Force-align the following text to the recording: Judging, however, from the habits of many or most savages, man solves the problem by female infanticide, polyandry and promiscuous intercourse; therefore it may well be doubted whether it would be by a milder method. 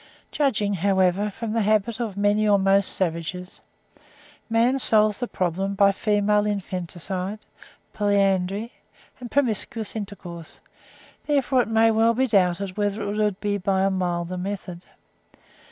Judging, 0.31 0.73
however, 0.73 1.29
from 1.29 1.53
the 1.53 1.61
habits 1.61 1.99
of 1.99 2.17
many 2.17 2.47
or 2.47 2.57
most 2.57 2.91
savages, 2.91 3.61
man 4.49 4.79
solves 4.79 5.19
the 5.19 5.27
problem 5.27 5.75
by 5.75 5.91
female 5.91 6.47
infanticide, 6.47 7.37
polyandry 7.93 8.73
and 9.19 9.29
promiscuous 9.29 9.95
intercourse; 9.95 10.59
therefore 11.27 11.61
it 11.61 11.67
may 11.67 11.91
well 11.91 12.15
be 12.15 12.25
doubted 12.25 12.75
whether 12.77 13.03
it 13.03 13.15
would 13.15 13.39
be 13.39 13.59
by 13.59 13.81
a 13.83 13.91
milder 13.91 14.37
method. 14.37 14.85